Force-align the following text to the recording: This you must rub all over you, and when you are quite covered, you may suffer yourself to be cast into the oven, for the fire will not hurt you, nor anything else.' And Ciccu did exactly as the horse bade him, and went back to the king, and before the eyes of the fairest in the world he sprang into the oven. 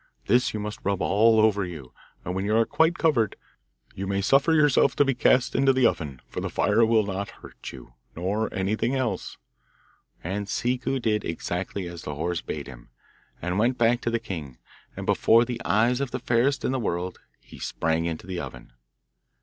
This 0.25 0.51
you 0.51 0.59
must 0.59 0.79
rub 0.83 0.99
all 0.99 1.39
over 1.39 1.63
you, 1.63 1.93
and 2.25 2.33
when 2.33 2.43
you 2.43 2.55
are 2.57 2.65
quite 2.65 2.97
covered, 2.97 3.35
you 3.93 4.07
may 4.07 4.19
suffer 4.19 4.51
yourself 4.51 4.95
to 4.95 5.05
be 5.05 5.13
cast 5.13 5.53
into 5.53 5.73
the 5.73 5.85
oven, 5.85 6.21
for 6.27 6.41
the 6.41 6.49
fire 6.49 6.83
will 6.83 7.05
not 7.05 7.29
hurt 7.29 7.71
you, 7.71 7.93
nor 8.15 8.51
anything 8.51 8.95
else.' 8.95 9.37
And 10.23 10.47
Ciccu 10.49 10.99
did 10.99 11.23
exactly 11.23 11.85
as 11.87 12.01
the 12.01 12.15
horse 12.15 12.41
bade 12.41 12.65
him, 12.65 12.89
and 13.43 13.59
went 13.59 13.77
back 13.77 14.01
to 14.01 14.09
the 14.09 14.17
king, 14.17 14.57
and 14.97 15.05
before 15.05 15.45
the 15.45 15.61
eyes 15.65 16.01
of 16.01 16.09
the 16.09 16.17
fairest 16.17 16.65
in 16.65 16.71
the 16.71 16.79
world 16.79 17.19
he 17.39 17.59
sprang 17.59 18.05
into 18.05 18.25
the 18.25 18.39
oven. 18.39 18.73